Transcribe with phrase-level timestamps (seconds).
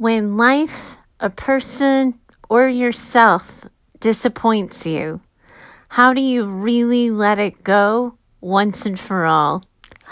[0.00, 2.18] When life, a person,
[2.48, 3.66] or yourself
[4.00, 5.20] disappoints you,
[5.90, 9.62] how do you really let it go once and for all?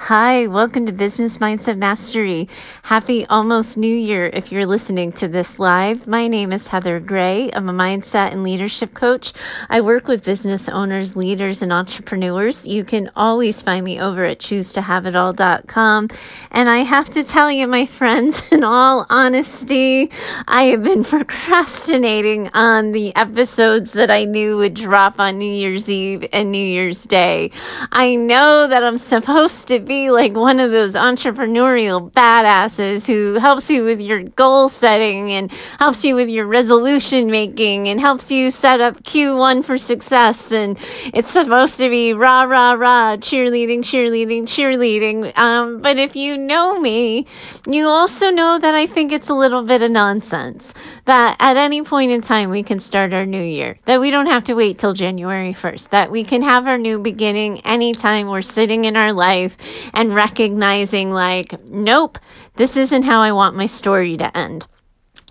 [0.02, 2.48] Hi, welcome to Business Mindset Mastery.
[2.84, 6.06] Happy almost New Year if you're listening to this live.
[6.06, 7.50] My name is Heather Gray.
[7.52, 9.32] I'm a mindset and leadership coach.
[9.68, 12.64] I work with business owners, leaders, and entrepreneurs.
[12.64, 16.08] You can always find me over at choosetohaveitall.com.
[16.52, 20.10] And I have to tell you, my friends, in all honesty,
[20.46, 25.90] I have been procrastinating on the episodes that I knew would drop on New Year's
[25.90, 27.50] Eve and New Year's Day.
[27.92, 33.70] I know that I'm supposed to be like one of those entrepreneurial badasses who helps
[33.70, 38.50] you with your goal setting and helps you with your resolution making and helps you
[38.50, 40.52] set up Q1 for success.
[40.52, 40.78] And
[41.14, 45.36] it's supposed to be rah, rah, rah, cheerleading, cheerleading, cheerleading.
[45.36, 47.26] Um, but if you know me,
[47.66, 50.74] you also know that I think it's a little bit of nonsense
[51.06, 54.26] that at any point in time we can start our new year, that we don't
[54.26, 58.42] have to wait till January 1st, that we can have our new beginning anytime we're
[58.42, 59.56] sitting in our life
[59.92, 62.18] and recognizing, like, nope,
[62.54, 64.66] this isn't how I want my story to end.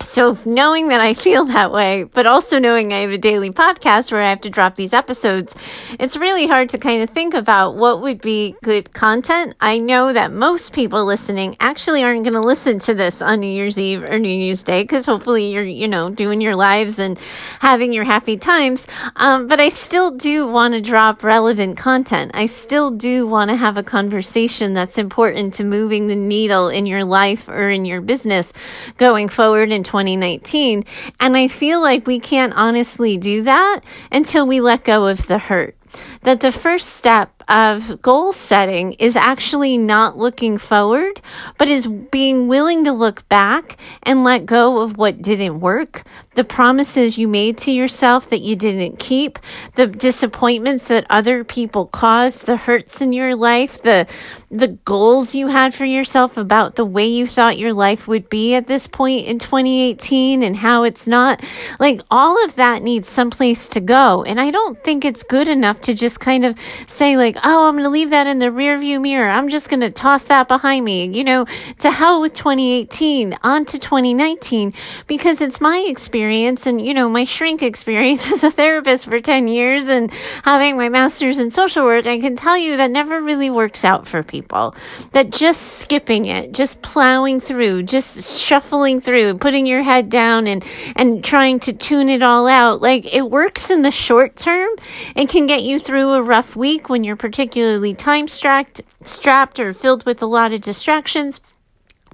[0.00, 4.12] So knowing that I feel that way, but also knowing I have a daily podcast
[4.12, 5.56] where I have to drop these episodes,
[5.98, 9.56] it's really hard to kind of think about what would be good content.
[9.60, 13.48] I know that most people listening actually aren't going to listen to this on New
[13.48, 17.18] Year's Eve or New Year's Day because hopefully you're, you know, doing your lives and
[17.58, 18.86] having your happy times.
[19.16, 22.30] Um, but I still do want to drop relevant content.
[22.34, 26.86] I still do want to have a conversation that's important to moving the needle in
[26.86, 28.52] your life or in your business
[28.96, 30.84] going forward in 2019.
[31.18, 33.80] And I feel like we can't honestly do that
[34.12, 35.74] until we let go of the hurt.
[36.22, 41.20] That the first step of goal setting is actually not looking forward,
[41.56, 46.02] but is being willing to look back and let go of what didn't work,
[46.34, 49.38] the promises you made to yourself that you didn't keep,
[49.76, 54.06] the disappointments that other people caused, the hurts in your life, the
[54.50, 58.54] the goals you had for yourself about the way you thought your life would be
[58.54, 61.44] at this point in 2018 and how it's not.
[61.78, 64.24] Like all of that needs someplace to go.
[64.24, 67.74] And I don't think it's good enough to just kind of say like, oh, I'm
[67.74, 69.28] going to leave that in the rear view mirror.
[69.28, 71.44] I'm just going to toss that behind me, you know,
[71.80, 74.72] to hell with 2018, on to 2019,
[75.06, 79.48] because it's my experience and, you know, my shrink experience as a therapist for 10
[79.48, 80.10] years and
[80.44, 82.06] having my master's in social work.
[82.06, 84.74] I can tell you that never really works out for people.
[85.12, 90.64] That just skipping it, just plowing through, just shuffling through, putting your head down and,
[90.96, 94.68] and trying to tune it all out, like it works in the short term
[95.16, 99.72] and can get you through a rough week when you're particularly time strapped, strapped or
[99.72, 101.40] filled with a lot of distractions.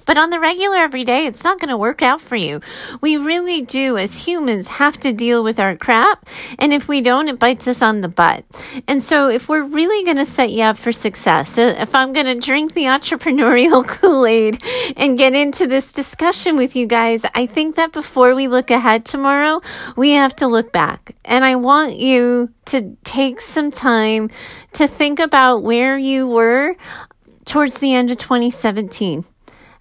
[0.06, 2.60] But on the regular everyday, it's not going to work out for you.
[3.00, 6.28] We really do, as humans, have to deal with our crap.
[6.58, 8.44] And if we don't, it bites us on the butt.
[8.86, 12.12] And so, if we're really going to set you up for success, uh, if I'm
[12.12, 14.62] going to drink the entrepreneurial Kool Aid
[14.96, 19.04] and get into this discussion with you guys, I think that before we look ahead
[19.04, 19.60] tomorrow,
[19.96, 21.14] we have to look back.
[21.24, 24.30] And I want you to take some time
[24.72, 26.76] to think about where you were
[27.44, 29.24] towards the end of 2017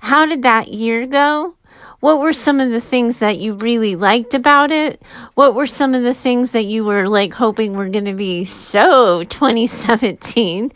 [0.03, 1.55] how did that year go?
[2.01, 5.01] What were some of the things that you really liked about it?
[5.35, 8.43] What were some of the things that you were like hoping were going to be
[8.43, 10.69] so 2017?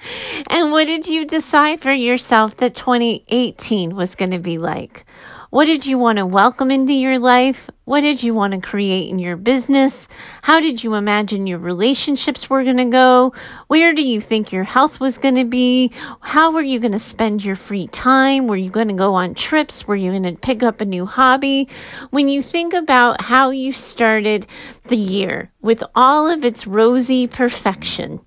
[0.50, 5.06] And what did you decide for yourself that 2018 was going to be like?
[5.50, 7.70] What did you want to welcome into your life?
[7.86, 10.10] What did you want to create in your business?
[10.42, 13.34] How did you imagine your relationships were going to go?
[13.68, 15.94] Where do you think your health was going to be?
[16.20, 18.48] How were you going to spend your free time?
[18.48, 19.88] Were you going to go on trips?
[19.88, 21.70] Were you going to pick up a new hobby?
[22.10, 24.48] When you think about how you started
[24.90, 28.20] the year with all of its rosy perfection,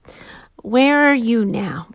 [0.62, 1.86] where are you now?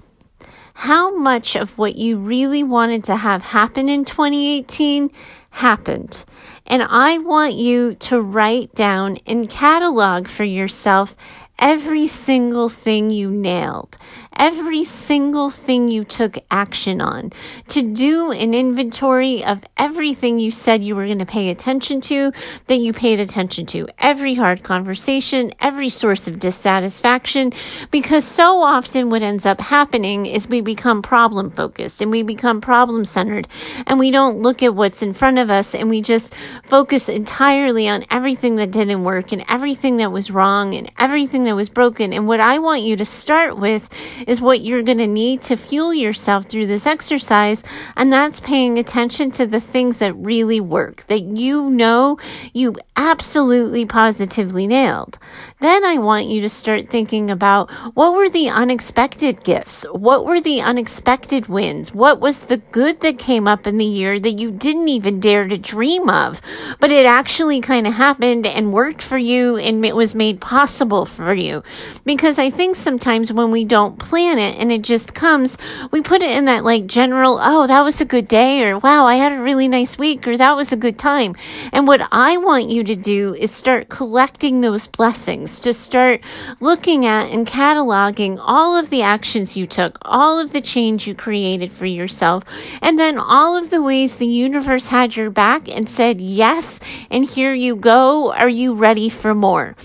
[0.75, 5.09] How much of what you really wanted to have happen in 2018
[5.50, 6.25] happened.
[6.68, 11.16] And I want you to write down and catalog for yourself
[11.57, 13.98] every single thing you nailed,
[14.36, 17.32] every single thing you took action on,
[17.68, 22.32] to do an inventory of everything you said you were going to pay attention to
[22.68, 27.52] that you paid attention to, every hard conversation, every source of dissatisfaction,
[27.92, 32.62] because so often what ends up happening is we become problem focused and we become
[32.62, 33.48] problem centered
[33.88, 36.34] and we don't look at what's in front of us and we just
[36.64, 41.56] focus entirely on everything that didn't work and everything that was wrong and everything that
[41.56, 42.14] was broken.
[42.14, 43.90] And what I want you to start with
[44.27, 47.63] is what you're going to need to fuel yourself through this exercise.
[47.95, 52.18] And that's paying attention to the things that really work, that you know
[52.54, 55.19] you absolutely positively nailed.
[55.60, 59.86] Then I want you to start thinking about what were the unexpected gifts?
[59.92, 61.94] What were the unexpected wins?
[61.94, 65.48] What was the good that came up in the year that you didn't even dare
[65.48, 66.42] to dream of,
[66.80, 71.06] but it actually kind of happened and worked for you and it was made possible
[71.06, 71.63] for you?
[72.06, 75.57] Because I think sometimes when we don't plan it and it just comes,
[75.91, 79.06] we put it in that like general, oh, that was a good day, or wow,
[79.06, 81.35] I had a really nice week, or that was a good time.
[81.71, 86.21] And what I want you to do is start collecting those blessings, to start
[86.59, 91.15] looking at and cataloging all of the actions you took, all of the change you
[91.15, 92.44] created for yourself,
[92.81, 96.79] and then all of the ways the universe had your back and said, yes,
[97.09, 98.33] and here you go.
[98.33, 99.75] Are you ready for more?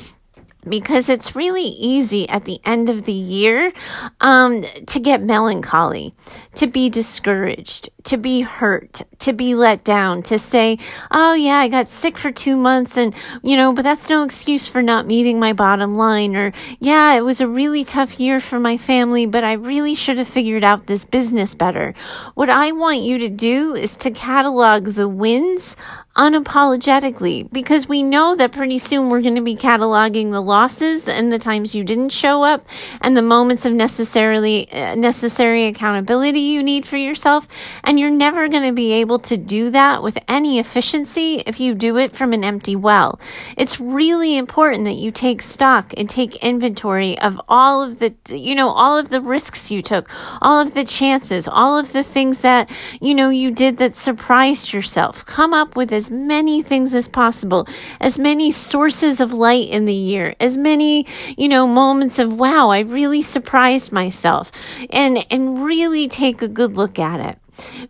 [0.68, 3.72] Because it's really easy at the end of the year
[4.20, 6.14] um, to get melancholy,
[6.54, 10.78] to be discouraged, to be hurt, to be let down, to say,
[11.10, 14.66] oh, yeah, I got sick for two months and, you know, but that's no excuse
[14.66, 16.36] for not meeting my bottom line.
[16.36, 20.18] Or, yeah, it was a really tough year for my family, but I really should
[20.18, 21.94] have figured out this business better.
[22.34, 25.76] What I want you to do is to catalog the wins
[26.20, 31.32] unapologetically because we know that pretty soon we're going to be cataloging the losses and
[31.32, 32.68] the times you didn't show up
[33.00, 37.48] and the moments of necessarily uh, necessary accountability you need for yourself.
[37.82, 41.74] And you're never going to be able to do that with any efficiency if you
[41.74, 43.18] do it from an empty well.
[43.56, 48.54] It's really important that you take stock and take inventory of all of the you
[48.54, 50.10] know all of the risks you took
[50.42, 52.70] all of the chances all of the things that
[53.00, 55.24] you know you did that surprised yourself.
[55.24, 57.66] Come up with as many things as possible,
[58.00, 62.70] as many sources of light in the year, as many, you know, moments of wow,
[62.70, 64.50] I really surprised myself
[64.90, 67.38] and and really take a good look at it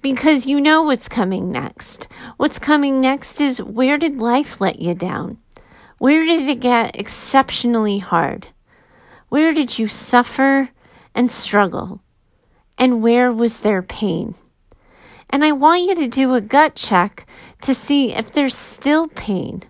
[0.02, 2.08] because you know what's coming next.
[2.36, 5.38] What's coming next is where did life let you down?
[5.98, 8.48] Where did it get exceptionally hard?
[9.28, 10.70] Where did you suffer
[11.14, 12.02] and struggle?
[12.78, 14.34] And where was there pain?
[15.30, 17.26] And I want you to do a gut check
[17.62, 19.62] to see if there's still pain.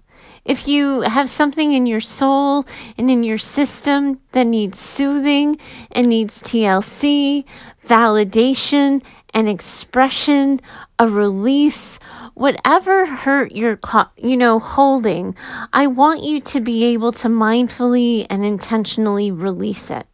[0.44, 2.66] If you have something in your soul
[2.96, 5.58] and in your system that needs soothing
[5.92, 7.44] and needs TLC,
[7.86, 9.04] validation
[9.34, 10.60] and expression,
[10.98, 11.98] a release,
[12.34, 13.78] whatever hurt you're,
[14.16, 15.36] you know, holding,
[15.72, 20.06] I want you to be able to mindfully and intentionally release it.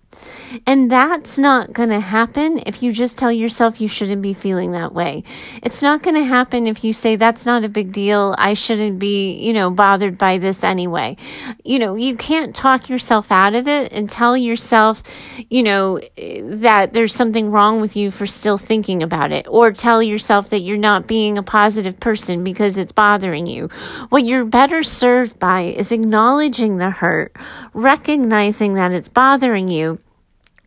[0.67, 4.73] And that's not going to happen if you just tell yourself you shouldn't be feeling
[4.73, 5.25] that way.
[5.63, 8.35] It's not going to happen if you say that's not a big deal.
[8.39, 11.17] I shouldn't be, you know, bothered by this anyway.
[11.65, 15.03] You know, you can't talk yourself out of it and tell yourself,
[15.51, 20.03] you know, that there's something wrong with you for still thinking about it or tell
[20.03, 23.69] yourself that you're not being a positive person because it's bothering you.
[24.11, 27.37] What you're better served by is acknowledging the hurt,
[27.75, 29.99] recognizing that it's bothering you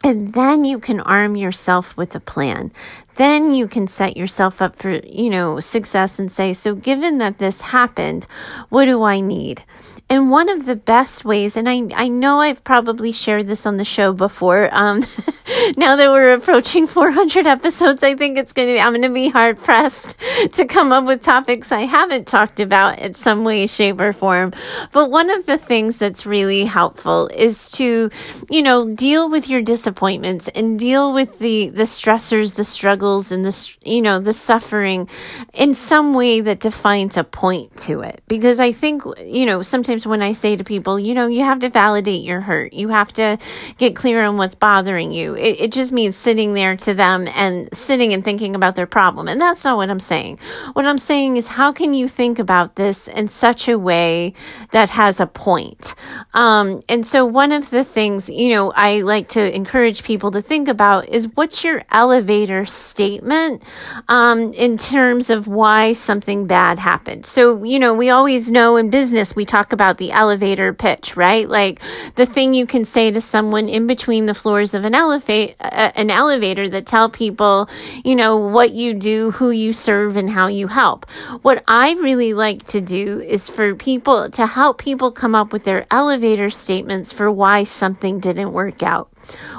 [0.04, 2.72] and then you can arm yourself with a plan.
[3.16, 7.38] Then you can set yourself up for, you know, success and say, so given that
[7.38, 8.25] this happened,
[8.69, 9.63] what do I need?
[10.12, 13.78] And one of the best ways, and I, I know I've probably shared this on
[13.78, 14.68] the show before.
[14.72, 15.04] Um,
[15.78, 19.10] now that we're approaching 400 episodes, I think it's going to be, I'm going to
[19.10, 20.20] be hard pressed
[20.54, 24.52] to come up with topics I haven't talked about in some way, shape, or form.
[24.92, 28.10] But one of the things that's really helpful is to,
[28.50, 33.46] you know, deal with your disappointments and deal with the, the stressors, the struggles, and
[33.46, 35.08] the, you know, the suffering
[35.54, 38.24] in some way that defines a point to it.
[38.28, 41.60] Because I think, you know, sometimes when I say to people, you know, you have
[41.60, 42.74] to validate your hurt.
[42.74, 43.38] You have to
[43.77, 45.36] get clear on what's bothering you.
[45.36, 49.27] It, it just means sitting there to them and sitting and thinking about their problem.
[49.27, 50.39] And that's not what I'm saying.
[50.74, 54.34] What I'm saying is, how can you think about this in such a way
[54.72, 55.96] that has a point?
[56.34, 60.41] Um, and so one of the things, you know, I like to encourage people to
[60.41, 63.63] think about is what's your elevator statement
[64.08, 67.25] um, in terms of why something bad happened.
[67.25, 71.17] So, you know, we always know in business, we talk about about the elevator pitch,
[71.17, 71.50] right?
[71.50, 71.81] Like
[72.13, 75.91] the thing you can say to someone in between the floors of an elevator, uh,
[75.96, 77.67] an elevator that tell people,
[78.05, 81.10] you know, what you do, who you serve, and how you help.
[81.41, 85.63] What I really like to do is for people to help people come up with
[85.63, 89.10] their elevator statements for why something didn't work out.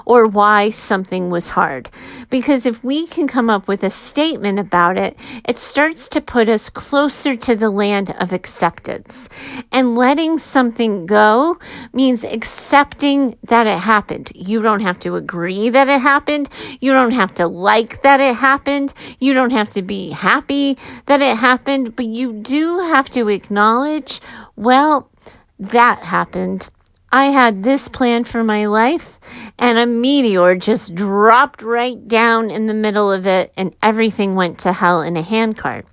[0.04, 1.90] Or why something was hard.
[2.28, 5.16] Because if we can come up with a statement about it,
[5.49, 9.28] it starts to put us closer to the land of acceptance.
[9.73, 11.59] And letting something go
[11.92, 14.33] means accepting that it happened.
[14.35, 16.49] You don't have to agree that it happened.
[16.80, 18.95] You don't have to like that it happened.
[19.19, 24.21] You don't have to be happy that it happened, but you do have to acknowledge,
[24.57, 25.11] well,
[25.59, 26.71] that happened.
[27.12, 29.19] I had this plan for my life,
[29.59, 34.61] and a meteor just dropped right down in the middle of it, and everything went
[34.61, 35.87] to hell in a handcart.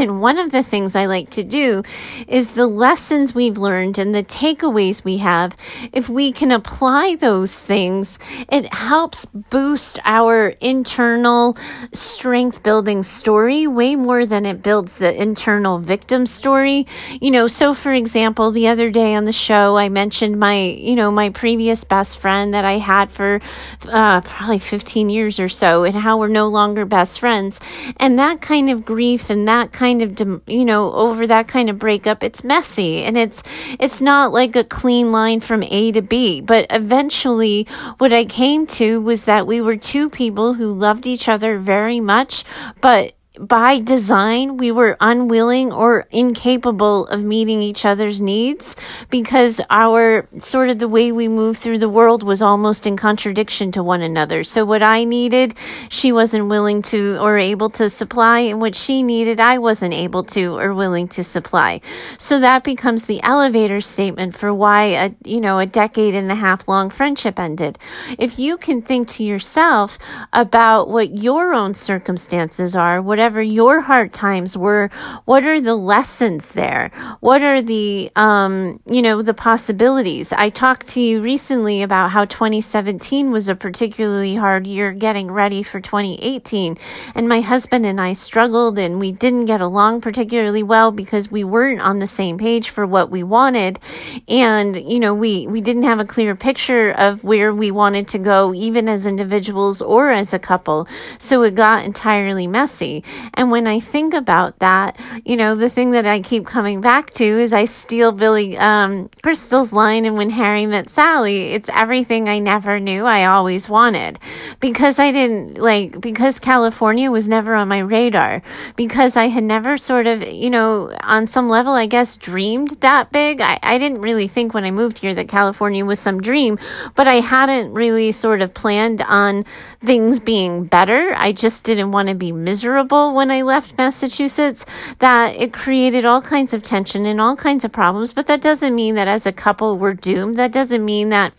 [0.00, 1.82] And one of the things I like to do
[2.26, 5.54] is the lessons we've learned and the takeaways we have.
[5.92, 8.18] If we can apply those things,
[8.50, 11.54] it helps boost our internal
[11.92, 16.86] strength building story way more than it builds the internal victim story.
[17.20, 20.96] You know, so for example, the other day on the show, I mentioned my, you
[20.96, 23.42] know, my previous best friend that I had for
[23.86, 27.60] uh, probably 15 years or so and how we're no longer best friends.
[27.98, 31.78] And that kind of grief and that kind of you know over that kind of
[31.78, 33.02] breakup it's messy.
[33.02, 33.42] And it's
[33.78, 36.40] it's not like a clean line from A to B.
[36.40, 37.66] But eventually
[37.98, 42.00] what I came to was that we were two people who loved each other very
[42.00, 42.44] much
[42.80, 48.74] but by design, we were unwilling or incapable of meeting each other's needs
[49.08, 53.70] because our sort of the way we move through the world was almost in contradiction
[53.70, 54.42] to one another.
[54.42, 55.54] So, what I needed,
[55.88, 60.24] she wasn't willing to or able to supply, and what she needed, I wasn't able
[60.24, 61.80] to or willing to supply.
[62.18, 66.34] So, that becomes the elevator statement for why a, you know, a decade and a
[66.36, 67.78] half long friendship ended.
[68.18, 69.98] If you can think to yourself
[70.32, 74.88] about what your own circumstances are, whatever whatever your hard times were,
[75.26, 76.90] what are the lessons there?
[77.20, 80.32] What are the, um, you know, the possibilities?
[80.32, 85.62] I talked to you recently about how 2017 was a particularly hard year getting ready
[85.62, 86.78] for 2018.
[87.14, 91.44] And my husband and I struggled and we didn't get along particularly well because we
[91.44, 93.80] weren't on the same page for what we wanted.
[94.28, 98.18] And, you know, we, we didn't have a clear picture of where we wanted to
[98.18, 100.88] go, even as individuals or as a couple.
[101.18, 103.04] So it got entirely messy.
[103.34, 107.10] And when I think about that, you know, the thing that I keep coming back
[107.12, 112.28] to is I steal Billy um, Crystal's line and when Harry met Sally, it's everything
[112.28, 114.18] I never knew I always wanted.
[114.60, 118.42] Because I didn't like, because California was never on my radar,
[118.76, 123.12] because I had never sort of, you know, on some level, I guess, dreamed that
[123.12, 123.40] big.
[123.40, 126.58] I, I didn't really think when I moved here that California was some dream,
[126.94, 129.44] but I hadn't really sort of planned on
[129.80, 131.12] things being better.
[131.16, 134.66] I just didn't want to be miserable when I left Massachusetts
[134.98, 138.12] that it created all kinds of tension and all kinds of problems.
[138.12, 140.36] But that doesn't mean that as a couple we're doomed.
[140.36, 141.32] That doesn't mean that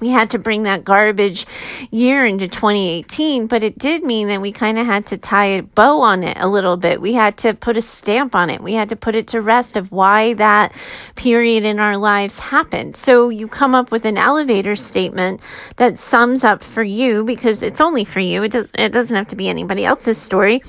[0.00, 1.46] we had to bring that garbage
[1.90, 5.62] year into 2018, but it did mean that we kind of had to tie a
[5.62, 7.00] bow on it a little bit.
[7.00, 8.60] We had to put a stamp on it.
[8.60, 10.72] We had to put it to rest of why that
[11.14, 12.96] period in our lives happened.
[12.96, 15.40] So you come up with an elevator statement
[15.76, 18.42] that sums up for you because it's only for you.
[18.42, 20.62] It does it doesn't have to be anybody else's story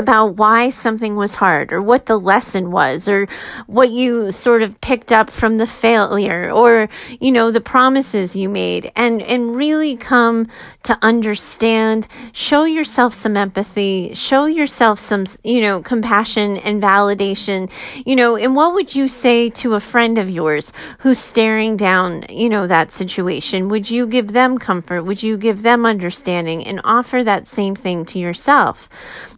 [0.00, 3.28] about why something was hard or what the lesson was or
[3.66, 6.88] what you sort of picked up from the failure or
[7.20, 8.90] you know the promises you made.
[8.96, 10.48] And and really come
[10.82, 17.70] to understand show yourself some empathy show yourself some you know compassion and validation.
[18.04, 22.24] You know and what would you say to a friend of yours who's staring down
[22.30, 23.68] you know that situation?
[23.68, 25.02] Would you give them comfort?
[25.02, 28.88] Would you give them understanding and offer that same thing to yourself?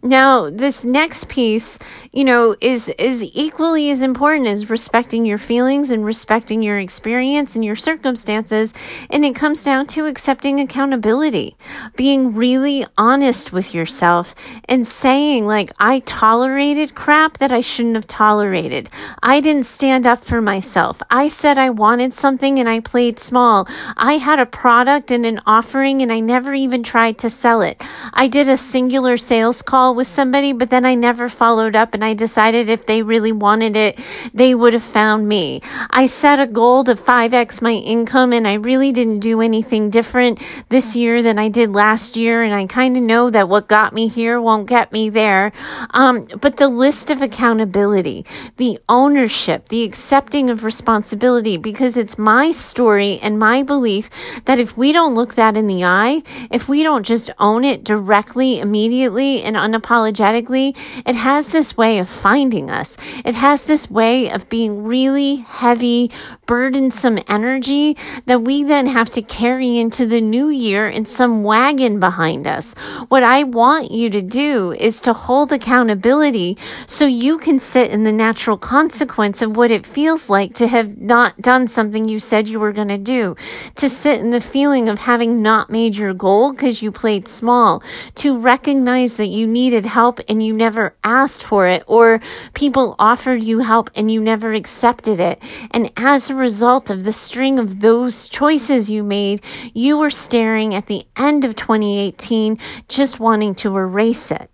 [0.01, 1.79] Now this next piece,
[2.11, 7.55] you know, is is equally as important as respecting your feelings and respecting your experience
[7.55, 8.73] and your circumstances,
[9.09, 11.55] and it comes down to accepting accountability,
[11.95, 18.07] being really honest with yourself and saying like I tolerated crap that I shouldn't have
[18.07, 18.89] tolerated.
[19.21, 21.01] I didn't stand up for myself.
[21.09, 23.67] I said I wanted something and I played small.
[23.97, 27.81] I had a product and an offering and I never even tried to sell it.
[28.13, 31.93] I did a singular sales call with somebody somebody, but then I never followed up
[31.93, 33.99] and I decided if they really wanted it,
[34.33, 35.61] they would have found me.
[35.89, 40.41] I set a goal to 5x my income and I really didn't do anything different
[40.69, 42.43] this year than I did last year.
[42.43, 45.53] And I kind of know that what got me here won't get me there.
[45.91, 48.25] Um, but the list of accountability,
[48.57, 54.09] the ownership, the accepting of responsibility, because it's my story and my belief
[54.45, 56.21] that if we don't look that in the eye,
[56.51, 60.73] if we don't just own it directly, immediately, and unapologetically, energetically,
[61.05, 62.97] it has this way of finding us.
[63.25, 66.11] It has this way of being really heavy,
[66.45, 71.99] burdensome energy that we then have to carry into the new year in some wagon
[71.99, 72.73] behind us.
[73.09, 78.03] What I want you to do is to hold accountability so you can sit in
[78.05, 82.47] the natural consequence of what it feels like to have not done something you said
[82.47, 83.35] you were going to do,
[83.75, 87.83] to sit in the feeling of having not made your goal because you played small,
[88.15, 92.19] to recognize that you needed help and you never asked for it, or
[92.53, 95.41] people offered you help and you never accepted it.
[95.71, 99.41] And as a result of the string of those choices you made,
[99.73, 104.49] you were staring at the end of 2018 just wanting to erase it.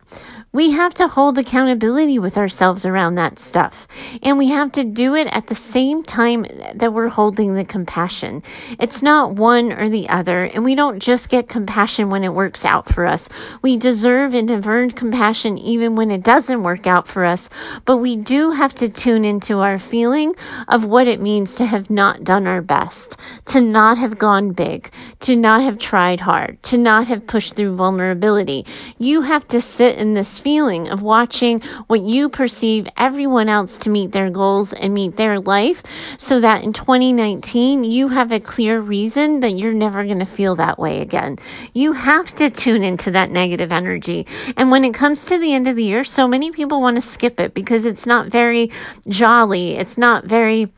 [0.51, 3.87] We have to hold accountability with ourselves around that stuff.
[4.23, 8.41] And we have to do it at the same time that we're holding the compassion.
[8.79, 10.45] It's not one or the other.
[10.45, 13.29] And we don't just get compassion when it works out for us.
[13.61, 17.47] We deserve and have earned compassion even when it doesn't work out for us.
[17.85, 20.33] But we do have to tune into our feeling
[20.67, 24.89] of what it means to have not done our best, to not have gone big,
[25.19, 28.65] to not have tried hard, to not have pushed through vulnerability.
[28.97, 34.11] You have to sit in feeling of watching what you perceive everyone else to meet
[34.11, 35.83] their goals and meet their life
[36.17, 40.55] so that in 2019 you have a clear reason that you're never going to feel
[40.55, 41.37] that way again.
[41.73, 44.27] You have to tune into that negative energy.
[44.57, 47.01] And when it comes to the end of the year, so many people want to
[47.01, 48.71] skip it because it's not very
[49.07, 49.75] jolly.
[49.75, 50.71] It's not very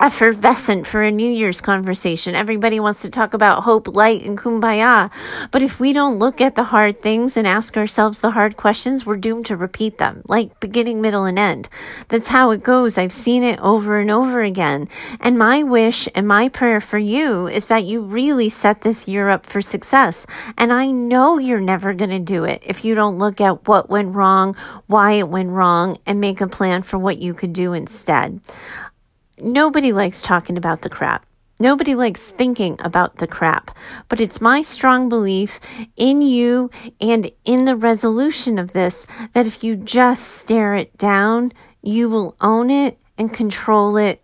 [0.00, 2.34] effervescent for a New Year's conversation.
[2.34, 5.10] Everybody wants to talk about hope, light, and kumbaya.
[5.50, 9.06] But if we don't look at the hard things and ask ourselves the hard questions,
[9.06, 11.68] we're doomed to repeat them, like beginning, middle, and end.
[12.08, 12.98] That's how it goes.
[12.98, 14.88] I've seen it over and over again.
[15.20, 19.28] And my wish and my prayer for you is that you really set this year
[19.28, 20.26] up for success.
[20.58, 23.88] And I know you're never going to do it if you don't look at what
[23.88, 27.72] went wrong, why it went wrong, and make a plan for what you could do
[27.72, 28.40] instead.
[29.38, 31.26] Nobody likes talking about the crap.
[31.58, 33.76] Nobody likes thinking about the crap,
[34.08, 35.60] but it's my strong belief
[35.96, 41.52] in you and in the resolution of this that if you just stare it down,
[41.82, 44.22] you will own it and control it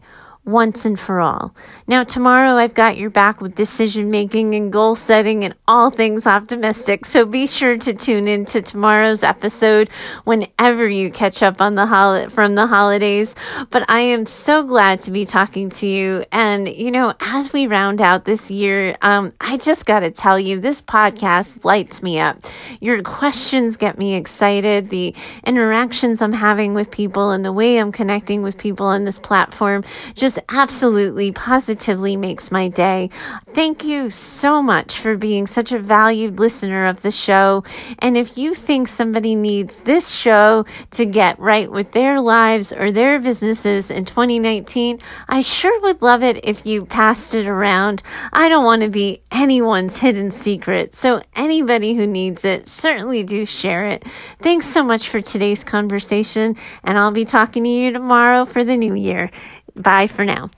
[0.50, 1.54] once and for all.
[1.86, 6.26] Now, tomorrow I've got your back with decision making and goal setting and all things
[6.26, 7.04] optimistic.
[7.04, 9.88] So be sure to tune in to tomorrow's episode
[10.24, 13.34] whenever you catch up on the hol- from the holidays.
[13.70, 16.24] But I am so glad to be talking to you.
[16.32, 20.38] And, you know, as we round out this year, um, I just got to tell
[20.38, 22.38] you, this podcast lights me up.
[22.80, 24.90] Your questions get me excited.
[24.90, 29.18] The interactions I'm having with people and the way I'm connecting with people on this
[29.18, 33.10] platform just absolutely positively makes my day.
[33.48, 37.64] Thank you so much for being such a valued listener of the show.
[37.98, 42.92] And if you think somebody needs this show to get right with their lives or
[42.92, 44.98] their businesses in 2019,
[45.28, 48.02] I sure would love it if you passed it around.
[48.32, 50.94] I don't want to be anyone's hidden secret.
[50.94, 54.04] So anybody who needs it, certainly do share it.
[54.38, 58.76] Thanks so much for today's conversation, and I'll be talking to you tomorrow for the
[58.76, 59.30] new year.
[59.76, 60.50] Bye for now.